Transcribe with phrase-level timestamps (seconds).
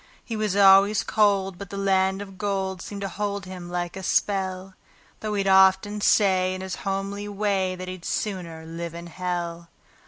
[0.25, 4.01] He was always cold, but the land of gold seemed to hold him like a
[4.01, 4.73] spell;
[5.19, 9.69] Though he'd often say in his homely way that he'd "sooner live in hell".